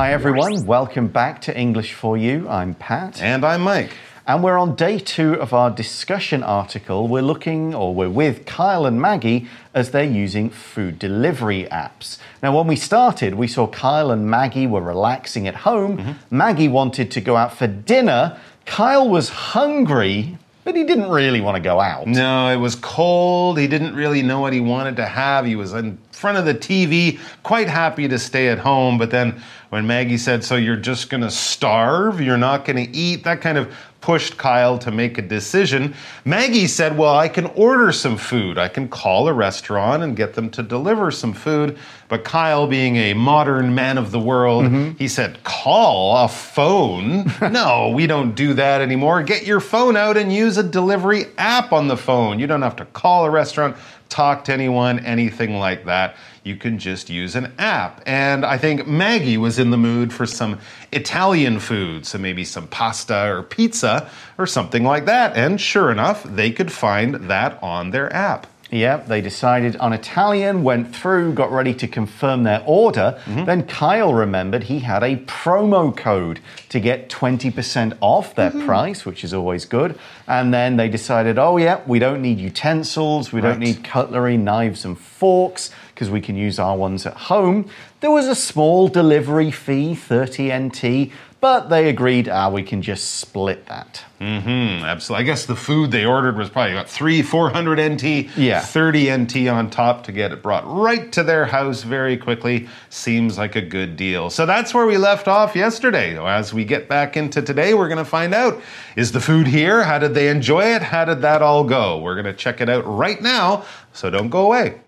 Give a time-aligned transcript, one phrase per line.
[0.00, 0.64] Hi, everyone.
[0.64, 2.48] Welcome back to English for You.
[2.48, 3.20] I'm Pat.
[3.20, 3.92] And I'm Mike.
[4.26, 7.06] And we're on day two of our discussion article.
[7.06, 12.16] We're looking, or we're with Kyle and Maggie as they're using food delivery apps.
[12.42, 15.92] Now, when we started, we saw Kyle and Maggie were relaxing at home.
[15.92, 16.14] Mm -hmm.
[16.30, 18.38] Maggie wanted to go out for dinner.
[18.64, 20.38] Kyle was hungry,
[20.70, 22.06] but he didn't really want to go out.
[22.06, 23.58] No, it was cold.
[23.58, 25.44] He didn't really know what he wanted to have.
[25.44, 28.96] He was in front of the TV, quite happy to stay at home.
[28.96, 32.20] But then when Maggie said, So you're just going to starve?
[32.20, 33.24] You're not going to eat?
[33.24, 35.94] That kind of pushed Kyle to make a decision.
[36.24, 38.58] Maggie said, Well, I can order some food.
[38.58, 41.78] I can call a restaurant and get them to deliver some food.
[42.08, 44.96] But Kyle, being a modern man of the world, mm-hmm.
[44.96, 47.30] he said, Call a phone?
[47.52, 49.22] no, we don't do that anymore.
[49.22, 52.38] Get your phone out and use a delivery app on the phone.
[52.38, 53.76] You don't have to call a restaurant
[54.10, 56.16] talk to anyone, anything like that.
[56.42, 58.02] You can just use an app.
[58.06, 60.58] And I think Maggie was in the mood for some
[60.92, 65.36] Italian food, so maybe some pasta or pizza or something like that.
[65.36, 68.46] And sure enough, they could find that on their app.
[68.70, 73.18] Yep, they decided on Italian, went through, got ready to confirm their order.
[73.26, 73.46] Mm -hmm.
[73.46, 78.66] Then Kyle remembered he had a promo code to get 20% off their mm -hmm.
[78.66, 79.94] price, which is always good.
[80.26, 83.48] And then they decided, oh, yeah, we don't need utensils, we right.
[83.48, 87.64] don't need cutlery, knives, and forks, because we can use our ones at home.
[88.00, 91.12] There was a small delivery fee, 30 NT.
[91.40, 94.04] But they agreed, ah, we can just split that.
[94.20, 94.84] Mm-hmm.
[94.84, 95.22] Absolutely.
[95.22, 99.10] I guess the food they ordered was probably about three, four hundred NT, yeah, thirty
[99.10, 102.68] NT on top to get it brought right to their house very quickly.
[102.90, 104.28] Seems like a good deal.
[104.28, 106.18] So that's where we left off yesterday.
[106.22, 108.60] As we get back into today, we're going to find out:
[108.94, 109.82] is the food here?
[109.82, 110.82] How did they enjoy it?
[110.82, 111.98] How did that all go?
[112.00, 113.64] We're going to check it out right now.
[113.94, 114.82] So don't go away.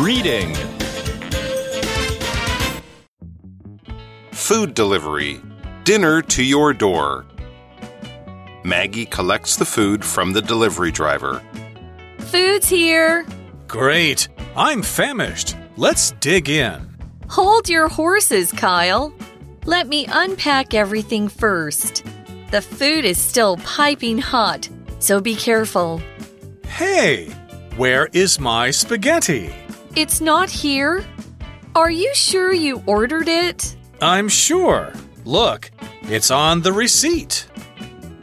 [0.00, 0.56] Reading.
[4.50, 5.40] Food delivery.
[5.84, 7.24] Dinner to your door.
[8.64, 11.40] Maggie collects the food from the delivery driver.
[12.18, 13.24] Food's here.
[13.68, 14.26] Great.
[14.56, 15.56] I'm famished.
[15.76, 16.84] Let's dig in.
[17.28, 19.14] Hold your horses, Kyle.
[19.66, 22.04] Let me unpack everything first.
[22.50, 24.68] The food is still piping hot,
[24.98, 26.02] so be careful.
[26.66, 27.26] Hey,
[27.76, 29.54] where is my spaghetti?
[29.94, 31.04] It's not here.
[31.76, 33.76] Are you sure you ordered it?
[34.00, 34.92] I'm sure.
[35.24, 35.70] Look,
[36.02, 37.46] it's on the receipt.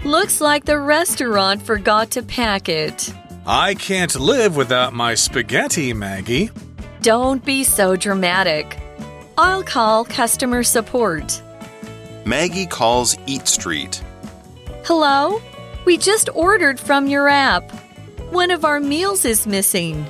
[0.03, 3.13] Looks like the restaurant forgot to pack it.
[3.45, 6.49] I can't live without my spaghetti, Maggie.
[7.01, 8.77] Don't be so dramatic.
[9.37, 11.41] I'll call customer support.
[12.25, 14.03] Maggie calls Eat Street.
[14.83, 15.39] Hello?
[15.85, 17.71] We just ordered from your app.
[18.31, 20.05] One of our meals is missing.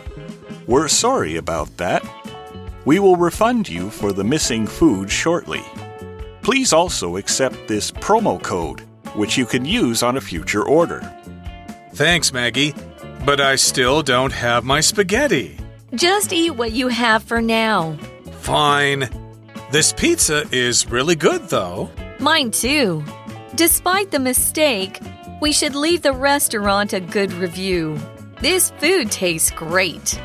[0.65, 2.03] We're sorry about that.
[2.87, 5.61] We will refund you for the missing food shortly.
[6.41, 8.79] Please also accept this promo code,
[9.13, 11.01] which you can use on a future order.
[11.95, 12.73] Thanks, Maggie,
[13.25, 15.57] but I still don't have my spaghetti.
[15.95, 17.97] Just eat what you have for now.
[18.39, 19.09] Fine.
[19.69, 21.91] This pizza is really good, though.
[22.19, 23.03] Mine too.
[23.55, 25.01] Despite the mistake,
[25.41, 27.99] we should leave the restaurant a good review.
[28.39, 30.17] This food tastes great.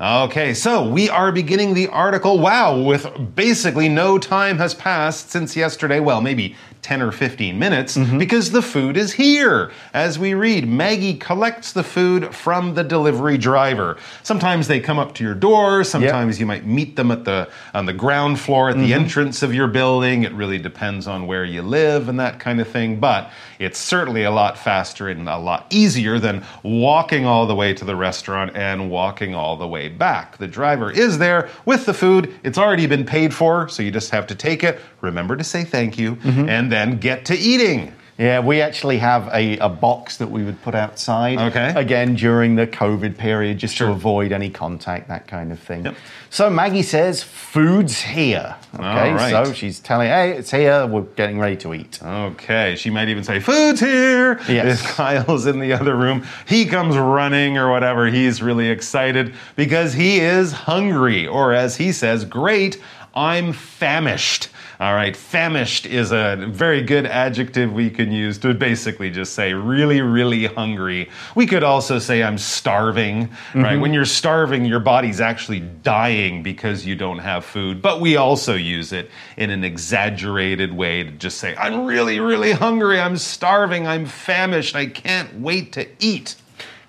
[0.00, 2.38] Okay, so we are beginning the article.
[2.38, 6.00] Wow, with basically no time has passed since yesterday.
[6.00, 8.18] Well, maybe 10 or 15 minutes mm -hmm.
[8.18, 9.70] because the food is here.
[9.92, 13.96] As we read, Maggie collects the food from the delivery driver.
[14.22, 16.40] Sometimes they come up to your door, sometimes yep.
[16.40, 19.00] you might meet them at the on the ground floor at the mm -hmm.
[19.00, 20.24] entrance of your building.
[20.24, 23.24] It really depends on where you live and that kind of thing, but
[23.58, 27.84] it's certainly a lot faster and a lot easier than walking all the way to
[27.84, 30.38] the restaurant and walking all the way back.
[30.38, 32.32] The driver is there with the food.
[32.42, 34.80] It's already been paid for, so you just have to take it.
[35.02, 36.48] Remember to say thank you mm -hmm.
[36.48, 37.92] and then get to eating.
[38.20, 41.38] Yeah, we actually have a, a box that we would put outside.
[41.38, 41.72] Okay.
[41.74, 43.86] Again, during the COVID period, just sure.
[43.86, 45.86] to avoid any contact, that kind of thing.
[45.86, 45.94] Yep.
[46.28, 48.56] So Maggie says, food's here.
[48.74, 51.98] Okay, so she's telling, hey, it's here, we're getting ready to eat.
[52.02, 54.38] Okay, she might even say, food's here.
[54.46, 54.82] Yes.
[54.82, 58.06] If Kyle's in the other room, he comes running or whatever.
[58.08, 62.78] He's really excited because he is hungry, or as he says, great,
[63.14, 64.48] I'm famished.
[64.78, 69.52] All right, famished is a very good adjective we can use to basically just say
[69.52, 71.10] really, really hungry.
[71.34, 73.62] We could also say I'm starving, mm-hmm.
[73.62, 73.76] right?
[73.78, 77.82] When you're starving, your body's actually dying because you don't have food.
[77.82, 82.52] But we also use it in an exaggerated way to just say, I'm really, really
[82.52, 86.36] hungry, I'm starving, I'm famished, I can't wait to eat.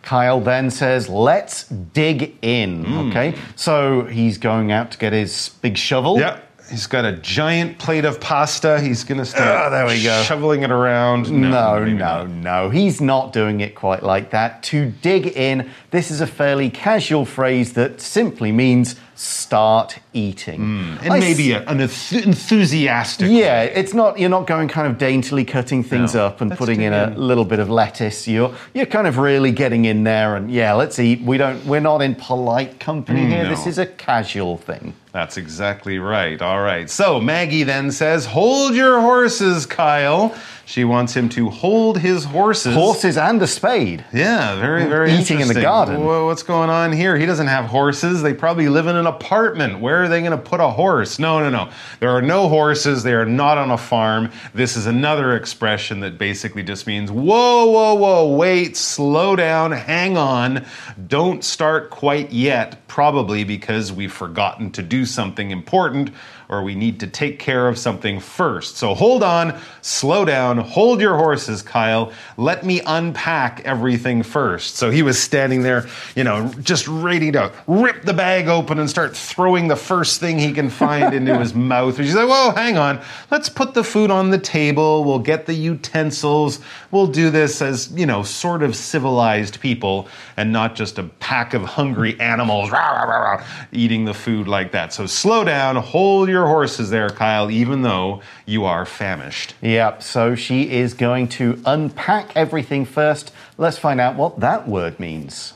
[0.02, 2.84] Kyle then says, Let's dig in.
[2.86, 3.10] Hmm.
[3.10, 6.18] Okay, so he's going out to get his big shovel.
[6.20, 6.48] Yep.
[6.70, 8.80] He's got a giant plate of pasta.
[8.80, 10.24] He's going to start Ah, there we go.
[10.24, 11.30] shoveling it around.
[11.30, 12.70] No, maybe no, no.
[12.70, 14.64] He's not doing it quite like that.
[14.64, 20.58] To dig in, this is a fairly casual phrase that simply means start eating.
[20.60, 20.98] Hmm.
[21.04, 23.30] And I maybe s- an enth- enthusiastic.
[23.30, 24.18] yeah, it's not.
[24.20, 26.26] You're not going kind of daintily cutting things No.
[26.26, 28.28] up and putting in a little bit of lettuce.
[28.28, 31.22] You're you're kind of really getting in there and yeah, let's eat.
[31.22, 31.64] We don't.
[31.66, 33.48] We're not in polite company here.
[33.48, 34.94] This is a casual thing.
[35.14, 36.42] That's exactly right.
[36.42, 36.90] All right.
[36.90, 40.34] So Maggie then says, Hold your horses, Kyle.
[40.66, 42.74] She wants him to hold his horses.
[42.74, 44.06] Horses and a spade.
[44.14, 46.04] Yeah, very, very Eating in the garden.
[46.04, 47.18] What's going on here?
[47.18, 48.22] He doesn't have horses.
[48.22, 49.80] They probably live in an apartment.
[49.80, 51.20] Where are they going to put a horse?
[51.20, 51.72] No, no, no.
[52.00, 53.04] There are no horses.
[53.04, 54.32] They are not on a farm.
[54.54, 60.18] This is another expression that basically just means whoa, whoa, whoa, wait, slow down, hang
[60.18, 60.66] on.
[61.08, 66.12] Don't start quite yet, probably because we've forgotten to do something important
[66.52, 68.76] or we need to take care of something first.
[68.76, 72.12] So hold on, slow down, hold your horses, Kyle.
[72.36, 74.76] Let me unpack everything first.
[74.76, 78.90] So he was standing there, you know, just ready to rip the bag open and
[78.90, 81.98] start throwing the first thing he can find into his mouth.
[81.98, 83.02] And she's like, whoa, hang on.
[83.32, 85.06] Let's put the food on the table.
[85.06, 86.60] We'll get the utensils.
[86.92, 91.54] We'll do this as, you know, sort of civilized people and not just a pack
[91.54, 94.92] of hungry animals rah, rah, rah, eating the food like that.
[94.92, 99.54] So slow down, hold your horses there, Kyle, even though you are famished.
[99.62, 103.34] Yep, so she is going to unpack everything first.
[103.58, 105.54] Let's find out what that word means.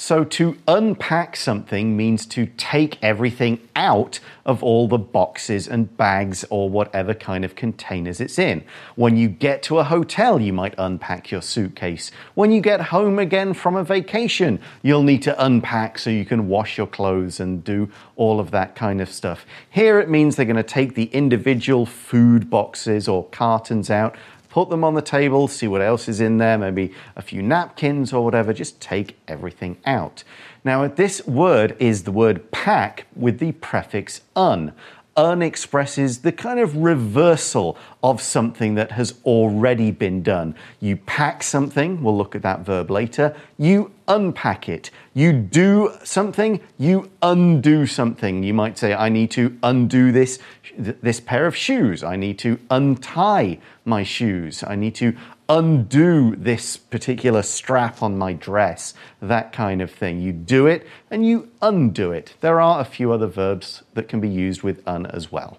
[0.00, 6.44] So, to unpack something means to take everything out of all the boxes and bags
[6.50, 8.62] or whatever kind of containers it's in.
[8.94, 12.12] When you get to a hotel, you might unpack your suitcase.
[12.34, 16.46] When you get home again from a vacation, you'll need to unpack so you can
[16.46, 19.44] wash your clothes and do all of that kind of stuff.
[19.68, 24.14] Here it means they're going to take the individual food boxes or cartons out
[24.48, 28.12] put them on the table, see what else is in there, maybe a few napkins
[28.12, 30.24] or whatever, just take everything out.
[30.64, 34.72] Now, this word is the word pack with the prefix un.
[35.18, 40.54] Un expresses the kind of reversal of something that has already been done.
[40.78, 44.92] You pack something, we'll look at that verb later, you unpack it.
[45.14, 48.44] You do something, you undo something.
[48.44, 50.38] You might say, I need to undo this,
[50.78, 52.04] this pair of shoes.
[52.04, 54.62] I need to untie my shoes.
[54.62, 55.16] I need to
[55.48, 60.20] undo this particular strap on my dress, that kind of thing.
[60.20, 62.34] You do it and you undo it.
[62.40, 65.58] There are a few other verbs that can be used with un as well.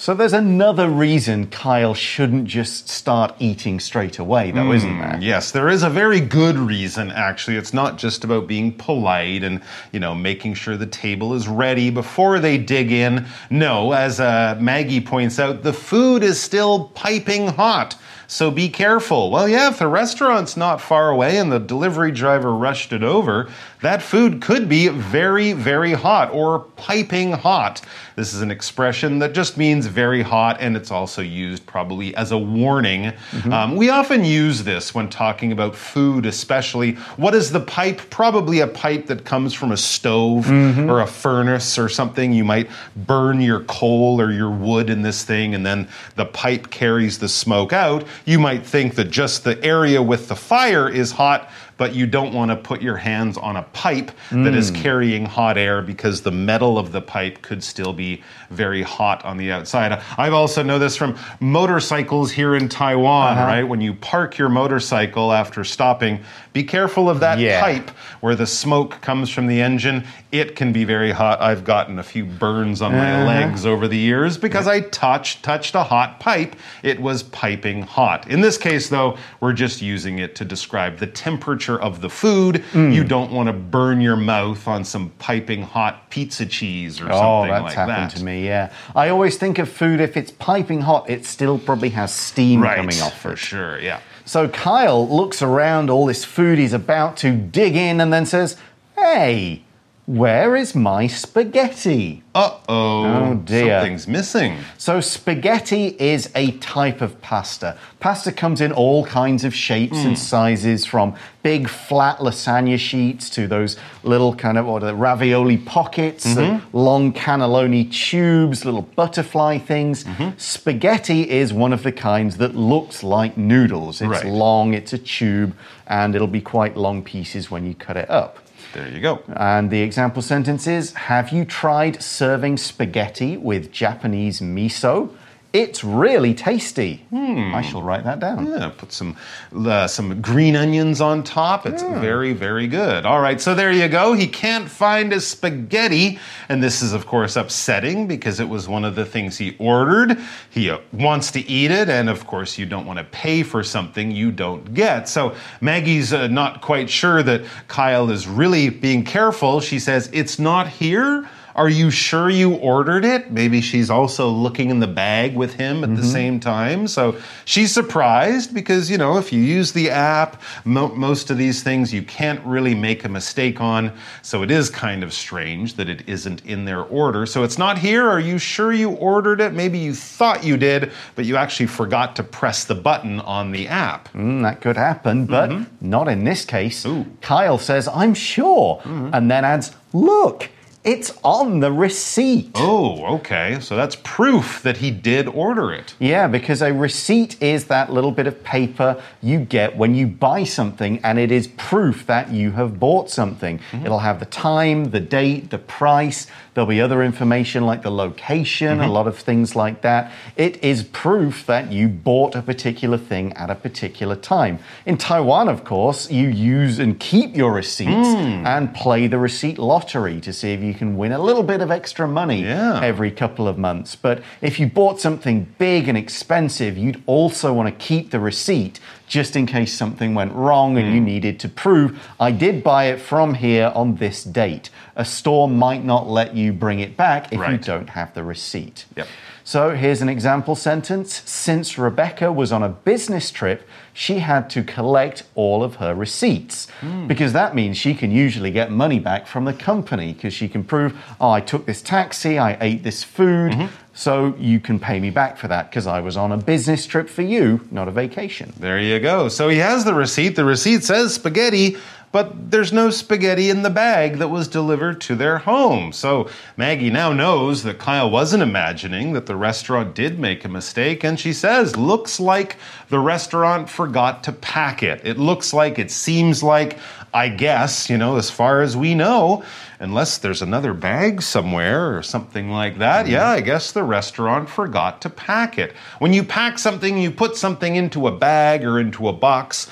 [0.00, 5.18] So there's another reason Kyle shouldn't just start eating straight away, though, isn't there?
[5.20, 7.56] Yes, there is a very good reason, actually.
[7.56, 9.60] It's not just about being polite and,
[9.90, 13.26] you know, making sure the table is ready before they dig in.
[13.50, 17.96] No, as uh, Maggie points out, the food is still piping hot.
[18.30, 19.30] So be careful.
[19.30, 23.48] Well, yeah, if the restaurant's not far away and the delivery driver rushed it over,
[23.80, 27.80] that food could be very, very hot or piping hot.
[28.16, 32.30] This is an expression that just means very hot, and it's also used probably as
[32.32, 33.12] a warning.
[33.50, 36.94] Um, we often use this when talking about food, especially.
[37.16, 38.10] What is the pipe?
[38.10, 42.32] Probably a pipe that comes from a stove or a furnace or something.
[42.32, 46.68] You might burn your coal or your wood in this thing, and then the pipe
[46.70, 48.04] carries the smoke out.
[48.24, 52.34] You might think that just the area with the fire is hot but you don't
[52.34, 54.74] want to put your hands on a pipe that is mm.
[54.82, 59.36] carrying hot air because the metal of the pipe could still be very hot on
[59.36, 59.92] the outside.
[60.18, 63.46] I've also know this from motorcycles here in Taiwan, uh-huh.
[63.46, 63.62] right?
[63.62, 66.20] When you park your motorcycle after stopping,
[66.52, 67.60] be careful of that Yeah.
[67.60, 70.04] pipe where the smoke comes from the engine.
[70.32, 71.40] It can be very hot.
[71.40, 73.26] I've gotten a few burns on my uh-huh.
[73.26, 76.56] legs over the years because I touched touched a hot pipe.
[76.82, 78.28] It was piping hot.
[78.28, 82.64] In this case though, we're just using it to describe the temperature of the food.
[82.72, 82.94] Mm.
[82.94, 87.18] You don't want to burn your mouth on some piping hot pizza cheese or Oh,
[87.42, 88.72] something that's like happened to me, yeah.
[88.94, 92.76] I always think of food, if it's piping hot, it still probably has steam Right,
[92.76, 93.38] coming off for it.
[93.38, 94.00] sure, yeah.
[94.24, 98.56] So Kyle looks around all this food he's about to dig in and then says,
[98.96, 99.62] Hey,
[100.08, 102.22] Where is my spaghetti?
[102.34, 103.04] Uh oh.
[103.04, 103.80] Oh, dear.
[103.80, 104.56] Something's missing.
[104.78, 107.76] So, spaghetti is a type of pasta.
[108.00, 113.46] Pasta comes in all kinds of shapes and sizes, from big flat lasagna sheets to
[113.46, 119.58] those little kind of what are they, ravioli pockets, and long cannelloni tubes, little butterfly
[119.58, 120.06] things.
[120.38, 124.00] Spaghetti is one of the kinds that looks like noodles.
[124.00, 124.24] It's Right.
[124.24, 125.54] long, it's a tube,
[125.86, 128.38] and it'll be quite long pieces when you cut it up.
[128.78, 129.22] There you go.
[129.34, 135.10] And the example sentence is Have you tried serving spaghetti with Japanese miso?
[135.54, 137.06] It's really tasty.
[137.10, 138.46] I shall write that down.
[138.46, 139.16] Yeah, put some
[139.56, 141.64] uh, some green onions on top.
[141.64, 143.06] It's very very good.
[143.06, 144.12] All right, so there you go.
[144.12, 146.18] He can't find his spaghetti,
[146.50, 150.18] and this is of course upsetting because it was one of the things he ordered.
[150.50, 153.62] He uh, wants to eat it, and of course you don't want to pay for
[153.62, 155.08] something you don't get.
[155.08, 159.60] So Maggie's uh, not quite sure that Kyle is really being careful.
[159.60, 161.26] She says it's not here.
[161.58, 163.32] Are you sure you ordered it?
[163.32, 166.10] Maybe she's also looking in the bag with him at the mm-hmm.
[166.12, 166.86] same time.
[166.86, 171.64] So she's surprised because, you know, if you use the app, mo- most of these
[171.64, 173.92] things you can't really make a mistake on.
[174.22, 177.26] So it is kind of strange that it isn't in their order.
[177.26, 178.08] So it's not here.
[178.08, 179.52] Are you sure you ordered it?
[179.52, 183.66] Maybe you thought you did, but you actually forgot to press the button on the
[183.66, 184.12] app.
[184.12, 185.90] Mm, that could happen, but mm-hmm.
[185.90, 186.86] not in this case.
[186.86, 187.04] Ooh.
[187.20, 189.10] Kyle says, I'm sure, mm-hmm.
[189.12, 190.50] and then adds, Look,
[190.88, 192.52] it's on the receipt.
[192.54, 193.58] Oh, okay.
[193.60, 195.94] So that's proof that he did order it.
[195.98, 200.44] Yeah, because a receipt is that little bit of paper you get when you buy
[200.44, 203.58] something, and it is proof that you have bought something.
[203.58, 203.84] Mm-hmm.
[203.84, 206.26] It'll have the time, the date, the price.
[206.54, 208.90] There'll be other information like the location, a mm-hmm.
[208.90, 210.10] lot of things like that.
[210.36, 214.58] It is proof that you bought a particular thing at a particular time.
[214.86, 218.46] In Taiwan, of course, you use and keep your receipts mm.
[218.46, 221.70] and play the receipt lottery to see if you can win a little bit of
[221.70, 222.80] extra money Yeah.
[222.82, 223.96] every couple of months.
[223.96, 228.80] But if you bought something big and expensive, you'd also want to keep the receipt
[229.08, 230.94] just in case something went wrong and Mm.
[230.94, 234.70] you needed to prove, I did buy it from here on this date.
[234.96, 238.84] A store might not let you bring it back if you don't have the receipt.
[238.96, 239.06] Yep.
[239.44, 241.22] So here's an example sentence.
[241.24, 246.68] Since Rebecca was on a business trip, she had to collect all of her receipts
[247.06, 250.64] because that means she can usually get money back from the company because she can
[250.64, 255.10] prove, oh, I took this taxi, I ate this food, so you can pay me
[255.10, 258.52] back for that because I was on a business trip for you, not a vacation.
[258.56, 259.28] There you go.
[259.28, 260.36] So he has the receipt.
[260.36, 261.76] The receipt says spaghetti,
[262.12, 265.92] but there's no spaghetti in the bag that was delivered to their home.
[265.92, 271.02] So Maggie now knows that Kyle wasn't imagining that the restaurant did make a mistake.
[271.02, 272.54] And she says, looks like
[272.90, 275.00] the restaurant forgot to pack it.
[275.04, 276.78] It looks like, it seems like,
[277.12, 279.42] I guess, you know, as far as we know,
[279.80, 285.00] unless there's another bag somewhere or something like that, yeah, I guess the restaurant forgot
[285.02, 285.72] to pack it.
[285.98, 289.70] When you pack something, you put something into a bag or into a box,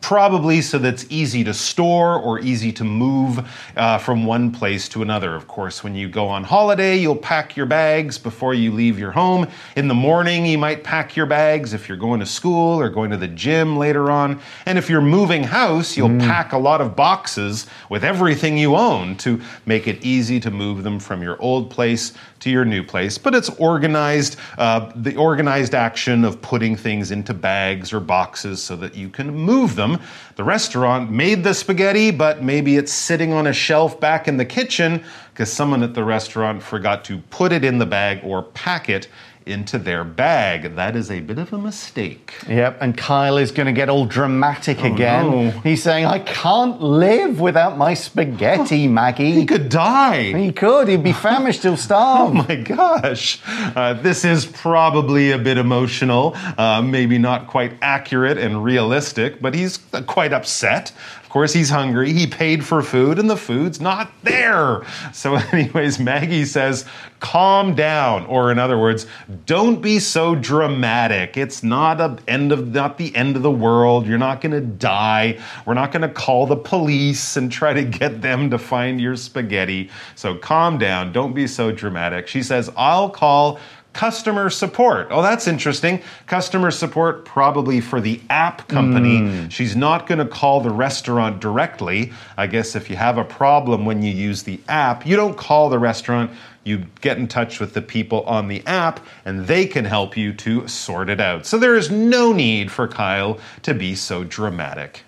[0.00, 4.88] probably so that it's easy to store or easy to move uh, from one place
[4.90, 5.34] to another.
[5.34, 9.12] Of course, when you go on holiday, you'll pack your bags before you leave your
[9.12, 9.48] home.
[9.76, 13.10] In the morning, you might pack your bags if you're going to school or going
[13.10, 14.40] to the gym later on.
[14.66, 19.16] And if you're moving house, you'll pack a lot of boxes with everything you own
[19.18, 23.18] to make it easy to move them from your old place to your new place.
[23.18, 28.76] But it's organized, uh, the organized action of putting things into bags or boxes so
[28.76, 30.00] that you can move them.
[30.36, 34.44] The restaurant made the spaghetti, but maybe it's sitting on a shelf back in the
[34.44, 35.04] kitchen
[35.38, 39.06] because someone at the restaurant forgot to put it in the bag or pack it
[39.46, 40.74] into their bag.
[40.74, 42.34] That is a bit of a mistake.
[42.48, 45.24] Yep, and Kyle is going to get all dramatic again.
[45.26, 45.50] Oh, no.
[45.60, 49.32] He's saying, I can't live without my spaghetti, Maggie.
[49.32, 50.36] He could die.
[50.36, 50.88] He could.
[50.88, 51.62] He'd be famished.
[51.62, 52.30] He'll starve.
[52.30, 53.40] Oh my gosh.
[53.46, 59.54] Uh, this is probably a bit emotional, uh, maybe not quite accurate and realistic, but
[59.54, 60.92] he's uh, quite upset.
[61.28, 62.14] Of course, he's hungry.
[62.14, 64.80] He paid for food, and the food's not there.
[65.12, 66.86] So, anyways, Maggie says,
[67.20, 68.24] calm down.
[68.24, 69.06] Or, in other words,
[69.44, 71.36] don't be so dramatic.
[71.36, 74.06] It's not a end of not the end of the world.
[74.06, 75.38] You're not going to die.
[75.66, 79.14] We're not going to call the police and try to get them to find your
[79.14, 79.90] spaghetti.
[80.14, 81.12] So calm down.
[81.12, 82.26] Don't be so dramatic.
[82.26, 83.60] She says, I'll call
[83.98, 85.08] customer support.
[85.10, 86.00] Oh, that's interesting.
[86.28, 89.18] Customer support probably for the app company.
[89.18, 89.48] Hmm.
[89.48, 92.12] She's not going to call the restaurant directly.
[92.36, 95.68] I guess if you have a problem when you use the app, you don't call
[95.68, 96.30] the restaurant.
[96.62, 100.32] You get in touch with the people on the app and they can help you
[100.32, 101.44] to sort it out.
[101.44, 105.02] So there is no need for Kyle to be so dramatic.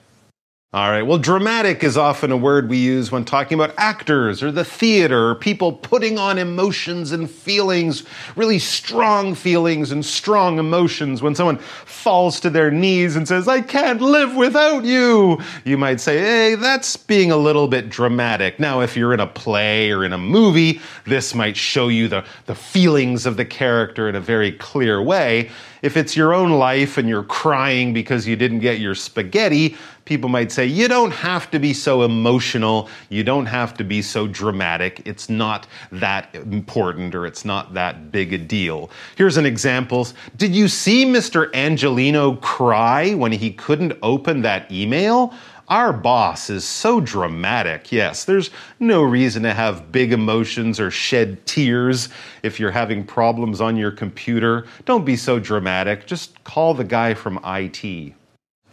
[0.73, 1.03] All right.
[1.03, 5.31] Well, dramatic is often a word we use when talking about actors or the theater
[5.31, 8.05] or people putting on emotions and feelings,
[8.37, 11.23] really strong feelings and strong emotions.
[11.23, 16.01] When someone falls to their knees and says, I can't live without you, you might
[16.01, 18.61] say, hey, that's being a little bit dramatic.
[18.61, 22.25] Now, if you're in a play or in a movie, this might show you the,
[22.47, 25.51] the feelings of the character in a very clear way.
[25.83, 30.29] If it's your own life and you're crying because you didn't get your spaghetti, people
[30.29, 32.89] might say, you don't have to be so emotional.
[33.09, 35.03] You don't have to be so dramatic.
[35.05, 38.91] It's not that important or it's not that big a deal.
[39.17, 40.09] Here's an example.
[40.37, 41.55] Did you see Mr.
[41.55, 45.33] Angelino cry when he couldn't open that email?
[45.71, 47.93] Our boss is so dramatic.
[47.93, 48.51] Yes, there's
[48.81, 52.09] no reason to have big emotions or shed tears
[52.43, 54.67] if you're having problems on your computer.
[54.85, 56.09] Don't be so dramatic.
[56.09, 58.15] Just call the guy from IT.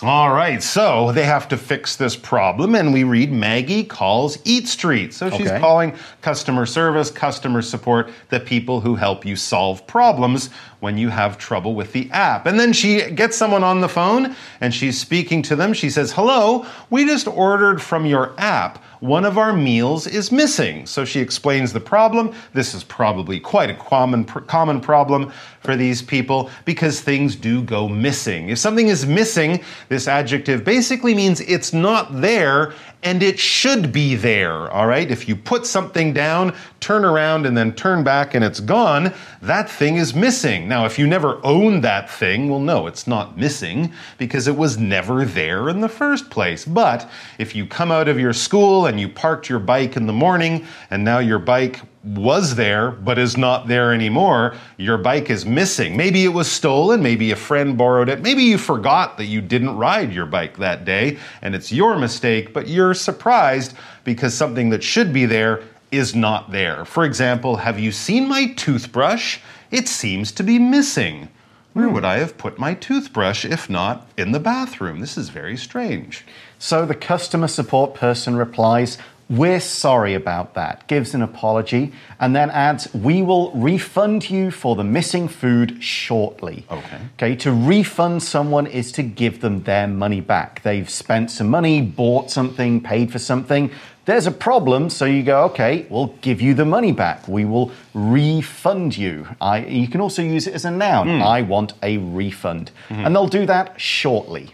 [0.03, 4.67] All right, so they have to fix this problem, and we read Maggie calls Eat
[4.67, 5.11] Street.
[5.11, 5.59] So she's Okay.
[5.59, 10.51] calling customer service, customer support, the people who help you solve problems
[10.81, 12.45] when you have trouble with the app.
[12.45, 15.73] And then she gets someone on the phone and she's speaking to them.
[15.73, 18.77] She says, Hello, we just ordered from your app.
[18.99, 20.85] One of our meals is missing.
[20.87, 22.33] So she explains the problem.
[22.53, 27.87] This is probably quite a common, common problem for these people because things do go
[27.87, 28.49] missing.
[28.49, 32.73] If something is missing, this adjective basically means it's not there
[33.03, 35.11] and it should be there, all right?
[35.11, 39.69] If you put something down, turn around, and then turn back and it's gone, that
[39.69, 40.67] thing is missing.
[40.67, 44.79] Now, if you never owned that thing, well, no, it's not missing because it was
[44.79, 46.65] never there in the first place.
[46.65, 50.13] But if you come out of your school and you parked your bike in the
[50.13, 55.45] morning and now your bike was there but is not there anymore, your bike is
[55.45, 55.95] missing.
[55.95, 59.77] Maybe it was stolen, maybe a friend borrowed it, maybe you forgot that you didn't
[59.77, 64.83] ride your bike that day and it's your mistake, but you're surprised because something that
[64.83, 66.85] should be there is not there.
[66.85, 69.39] For example, have you seen my toothbrush?
[69.71, 71.29] It seems to be missing.
[71.77, 71.93] Where hmm.
[71.93, 74.99] would I have put my toothbrush if not in the bathroom?
[74.99, 76.25] This is very strange.
[76.57, 78.97] So the customer support person replies,
[79.29, 84.75] We're sorry about that, gives an apology, and then adds, We will refund you for
[84.75, 86.65] the missing food shortly.
[86.71, 86.99] Okay.
[87.13, 90.63] Okay, to refund someone is to give them their money back.
[90.63, 93.69] They've spent some money, bought something, paid for something.
[94.07, 97.27] There's a problem, so you go, okay, we'll give you the money back.
[97.27, 99.27] We will refund you.
[99.41, 101.17] I, you can also use it as a noun.
[101.17, 101.21] Hmm.
[101.21, 102.71] I want a refund.
[102.89, 104.53] And they'll do that shortly.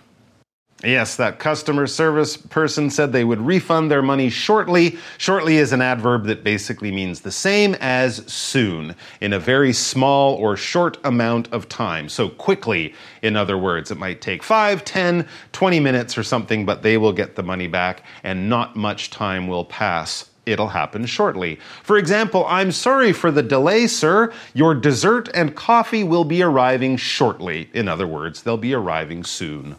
[0.84, 4.98] Yes, that customer service person said they would refund their money shortly.
[5.18, 10.34] Shortly is an adverb that basically means the same as soon, in a very small
[10.36, 12.10] or short amount of time.
[12.10, 16.84] So quickly, in other words, it might take 5, 10, 20 minutes or something, but
[16.84, 20.32] they will get the money back and not much time will pass.
[20.46, 21.60] It'll happen shortly.
[21.84, 24.34] For example, I'm sorry for the delay, sir.
[24.54, 27.70] Your dessert and coffee will be arriving shortly.
[27.74, 29.78] In other words, they'll be arriving soon.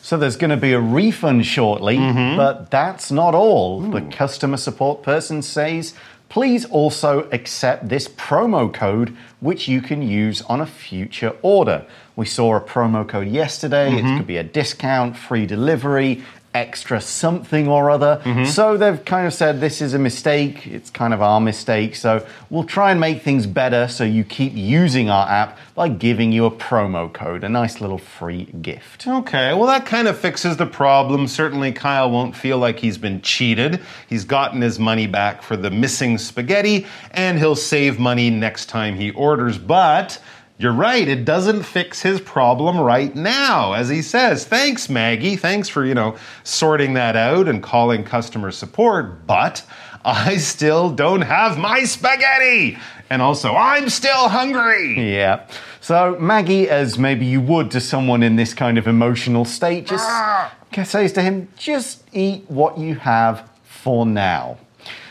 [0.00, 2.36] So there's going to be a refund shortly, mm-hmm.
[2.36, 3.80] but that's not all.
[3.80, 5.92] The customer support person says,
[6.28, 11.84] please also accept this promo code, which you can use on a future order.
[12.16, 13.92] We saw a promo code yesterday.
[13.92, 14.16] It mm-hmm.
[14.18, 16.24] could be a discount, free delivery,
[16.58, 18.20] extra something or other.
[18.24, 18.44] Mm-hmm.
[18.44, 20.66] So they've kind of said this is a mistake.
[20.66, 21.94] It's kind of our mistake.
[21.94, 26.32] So we'll try and make things better so you keep using our app by giving
[26.32, 29.06] you a promo code, a nice little free gift.
[29.06, 31.28] Okay, well, that kind of fixes the problem.
[31.28, 33.80] Certainly, Kyle won't feel like he's been cheated.
[34.08, 38.96] He's gotten his money back for the missing spaghetti, and he'll save money next time
[38.96, 39.56] he orders.
[39.58, 40.20] But
[40.58, 43.74] you're right, it doesn't fix his problem right now.
[43.74, 45.36] As he says, thanks, Maggie.
[45.36, 49.24] Thanks for, you know, sorting that out and calling customer support.
[49.24, 49.62] But
[50.04, 52.76] I still don't have my spaghetti.
[53.08, 55.14] And also, I'm still hungry.
[55.14, 55.46] Yeah.
[55.80, 60.04] So, Maggie, as maybe you would to someone in this kind of emotional state, just
[60.04, 60.52] ah.
[60.84, 64.58] says to him, just eat what you have for now.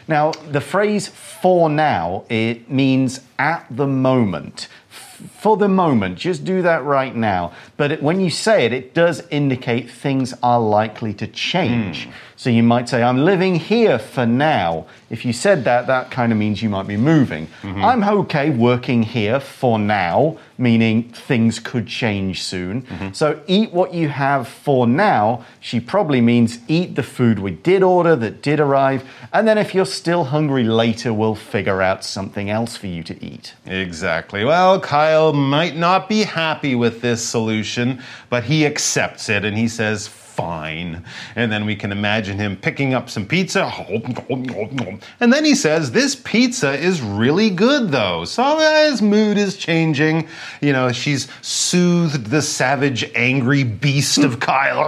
[0.09, 4.67] Now, the phrase for now, it means at the moment.
[5.39, 7.53] For the moment, just do that right now.
[7.75, 12.05] But when you say it, it does indicate things are likely to change.
[12.05, 12.11] Hmm.
[12.37, 14.85] So you might say, I'm living here for now.
[15.09, 17.47] If you said that, that kind of means you might be moving.
[17.63, 17.83] Mm-hmm.
[17.83, 22.83] I'm okay working here for now, meaning things could change soon.
[22.83, 23.13] Mm-hmm.
[23.13, 25.45] So eat what you have for now.
[25.59, 29.03] She probably means eat the food we did order that did arrive.
[29.33, 33.25] And then if you're still hungry later, we'll figure out something else for you to
[33.25, 33.55] eat.
[33.65, 34.45] Exactly.
[34.45, 39.67] Well, Kyle might not be happy with this solution, but he accepts it and he
[39.67, 41.03] says, fine.
[41.35, 43.65] And then we can imagine him picking up some pizza.
[45.19, 48.23] And then he says, This pizza is really good, though.
[48.23, 50.27] So his mood is changing.
[50.61, 54.85] You know, she's soothed the savage, angry beast of Kyle.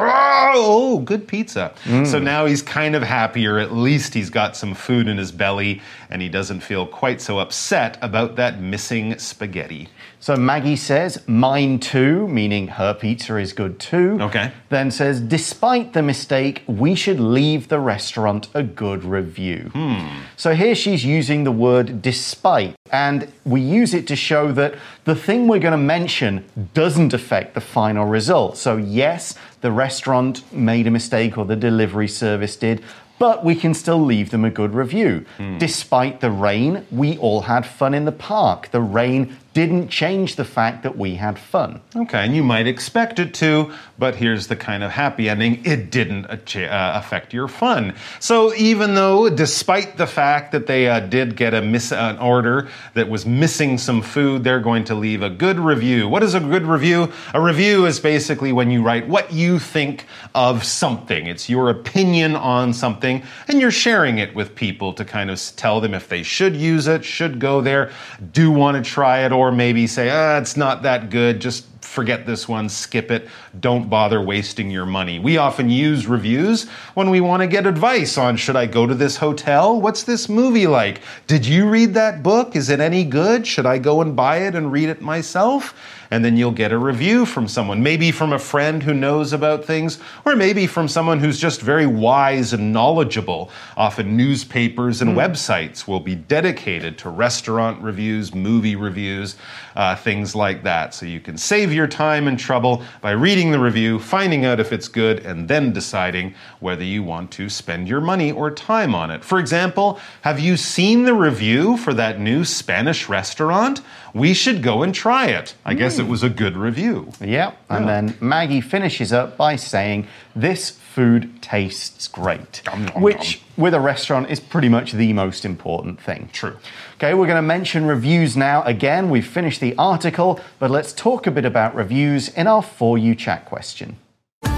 [0.55, 1.73] Oh, good pizza.
[1.83, 2.23] So mm.
[2.23, 3.57] now he's kind of happier.
[3.57, 5.81] At least he's got some food in his belly
[6.11, 9.89] and he doesn't feel quite so upset about that missing spaghetti.
[10.21, 14.17] So Maggie says, mine too, meaning her pizza is good too.
[14.19, 14.51] Okay.
[14.67, 19.71] Then says, despite the mistake, we should leave the restaurant a good review.
[19.73, 20.23] Hmm.
[20.35, 25.15] So here she's using the word despite, and we use it to show that the
[25.15, 28.57] thing we're going to mention doesn't affect the final result.
[28.57, 32.83] So, yes, the restaurant made a mistake or the delivery service did.
[33.19, 35.25] But we can still leave them a good review.
[35.57, 38.71] Despite the rain, we all had fun in the park.
[38.71, 41.81] The rain didn't change the fact that we had fun.
[41.93, 45.91] Okay, and you might expect it to, but here's the kind of happy ending it
[45.91, 47.93] didn't uh, affect your fun.
[48.21, 52.69] So, even though, despite the fact that they uh, did get a miss an order
[52.93, 56.07] that was missing some food, they're going to leave a good review.
[56.07, 57.11] What is a good review?
[57.33, 62.37] A review is basically when you write what you think of something, it's your opinion
[62.37, 66.23] on something, and you're sharing it with people to kind of tell them if they
[66.23, 67.91] should use it, should go there,
[68.31, 72.25] do want to try it, or maybe say, ah, it's not that good, just forget
[72.25, 73.27] this one, skip it,
[73.59, 75.19] don't bother wasting your money.
[75.19, 78.93] We often use reviews when we want to get advice on should I go to
[78.93, 79.81] this hotel?
[79.81, 81.01] What's this movie like?
[81.25, 82.55] Did you read that book?
[82.55, 83.47] Is it any good?
[83.47, 85.73] Should I go and buy it and read it myself?
[86.11, 89.63] And then you'll get a review from someone, maybe from a friend who knows about
[89.63, 93.51] things, or maybe from someone who's just very wise and knowledgeable.
[93.77, 99.35] Often newspapers and websites will be dedicated to restaurant reviews, movie reviews,
[99.75, 100.93] uh, things like that.
[100.95, 104.73] So you can save your time and trouble by reading the review, finding out if
[104.73, 109.11] it's good, and then deciding whether you want to spend your money or time on
[109.11, 109.23] it.
[109.23, 113.81] For example, have you seen the review for that new Spanish restaurant?
[114.13, 115.55] We should go and try it.
[115.65, 116.11] I guess it hmm.
[116.11, 117.11] was a good review.
[117.21, 117.53] Yeah.
[117.69, 122.61] And then Maggie finishes up by saying, This food tastes great.
[122.65, 126.29] Nom, nom, which, with a restaurant, is pretty much the most important thing.
[126.33, 126.57] True.
[126.95, 128.63] Okay, we're going to mention reviews now.
[128.63, 132.97] Again, we've finished the article, but let's talk a bit about reviews in our For
[132.97, 133.97] You chat question.
[134.43, 134.49] For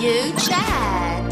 [0.00, 1.31] you chat.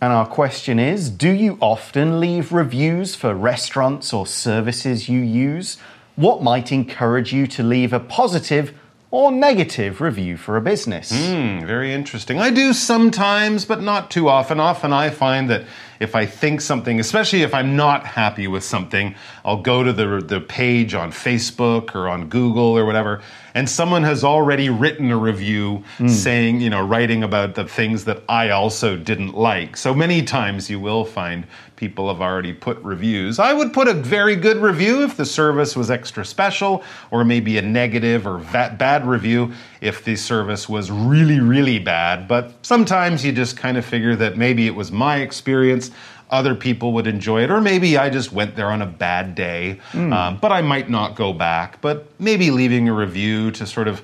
[0.00, 5.76] And our question is Do you often leave reviews for restaurants or services you use?
[6.16, 8.74] What might encourage you to leave a positive
[9.10, 11.10] or negative review for a business?
[11.10, 12.38] Hmm, very interesting.
[12.38, 14.60] I do sometimes, but not too often.
[14.60, 15.64] Often I find that
[15.98, 20.20] if I think something, especially if I'm not happy with something, I'll go to the,
[20.20, 23.20] the page on Facebook or on Google or whatever,
[23.54, 26.08] and someone has already written a review hmm.
[26.08, 29.76] saying, you know, writing about the things that I also didn't like.
[29.76, 31.46] So many times you will find
[31.80, 33.38] people have already put reviews.
[33.38, 37.56] I would put a very good review if the service was extra special, or maybe
[37.56, 42.28] a negative or va- bad review if the service was really, really bad.
[42.28, 45.90] But sometimes you just kind of figure that maybe it was my experience.
[46.30, 49.80] Other people would enjoy it, or maybe I just went there on a bad day,
[49.94, 51.80] um, but I might not go back.
[51.80, 54.00] But maybe leaving a review to sort of,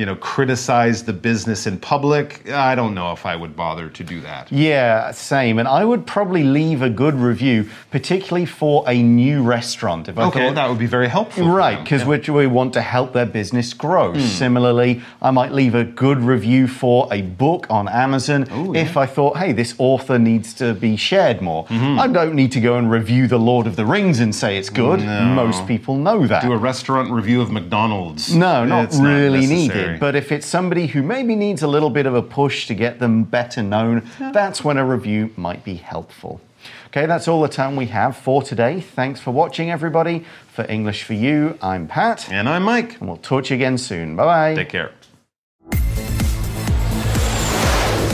[0.00, 4.02] you know, criticize the business in public, I don't know if I would bother to
[4.02, 4.50] do that.
[4.50, 5.58] Yeah, same.
[5.58, 10.08] And I would probably leave a good review, particularly for a new restaurant.
[10.08, 11.46] If I Okay, thought, that would be very helpful.
[11.64, 12.30] Right, because Yeah.
[12.32, 14.12] we, we want to help their business grow.
[14.14, 14.20] Hmm.
[14.20, 19.04] Similarly, I might leave a good review for a book on Amazon Oh, if I
[19.04, 21.66] thought, hey, this author needs to be shared more.
[21.66, 22.00] Mm-hmm.
[22.00, 24.70] I don't need to go and review The Lord of the Rings and say it's
[24.70, 25.00] good.
[25.44, 26.40] Most people know that.
[26.42, 28.34] do a restaurant review of McDonald's.
[28.34, 29.58] No, not It's really necessary.
[29.58, 29.89] needed.
[29.98, 32.98] But if it's somebody who maybe needs a little bit of a push to get
[32.98, 36.40] them better known, that's when a review might be helpful.
[36.88, 38.80] Okay, that's all the time we have for today.
[38.80, 40.24] Thanks for watching, everybody.
[40.52, 42.98] For English for You, I'm Pat, and I'm Mike.
[43.00, 44.16] and we'll talk to you again soon.
[44.16, 44.54] Bye bye.
[44.56, 44.92] Take care.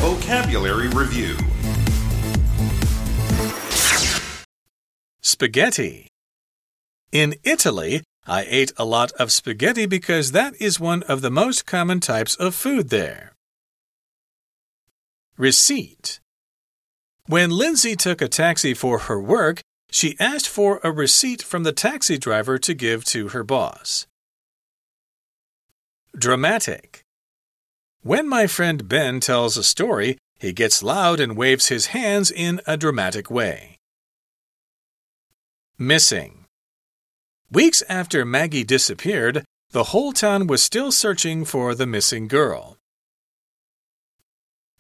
[0.01, 1.37] Vocabulary Review
[5.21, 6.09] Spaghetti.
[7.13, 11.65] In Italy, I ate a lot of spaghetti because that is one of the most
[11.65, 13.33] common types of food there.
[15.37, 16.19] Receipt.
[17.27, 19.61] When Lindsay took a taxi for her work,
[19.91, 24.07] she asked for a receipt from the taxi driver to give to her boss.
[26.17, 27.03] Dramatic.
[28.03, 32.61] When my friend Ben tells a story, he gets loud and waves his hands in
[32.67, 33.79] a dramatic way.
[35.79, 36.46] Missing.
[37.52, 42.78] Weeks after Maggie disappeared, The whole town was still searching for the missing girl.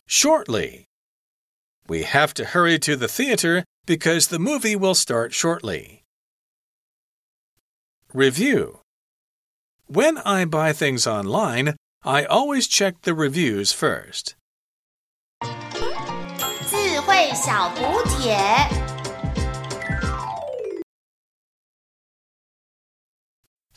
[0.05, 0.85] Shortly.
[1.87, 6.03] We have to hurry to the theater because the movie will start shortly.
[8.13, 8.79] Review
[9.87, 14.35] When I buy things online, I always check the reviews first.
[16.69, 18.94] 智慧小补帖。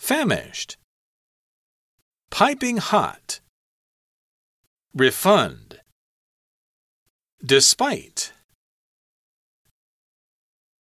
[0.09, 0.77] Famished.
[2.31, 3.41] Piping hot.
[4.91, 5.81] Refund.
[7.45, 8.33] Despite.